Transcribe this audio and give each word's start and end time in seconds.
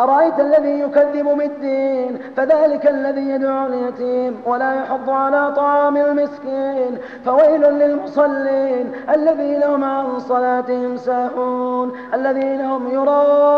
أرأيت 0.00 0.40
الذي 0.40 0.80
يكذب 0.80 1.24
بالدين 1.38 2.18
فذلك 2.36 2.86
الذي 2.86 3.20
يدعو 3.30 3.66
اليتيم 3.66 4.40
ولا 4.46 4.74
يحض 4.74 5.10
على 5.10 5.52
طعام 5.56 5.96
المسكين 5.96 6.98
فويل 7.24 7.60
للمصلين 7.62 8.92
الذين 9.14 9.62
هم 9.62 9.84
عن 9.84 10.18
صلاتهم 10.18 10.96
ساهون 10.96 11.92
الذين 12.14 12.60
هم 12.60 12.90
يرون 12.90 13.49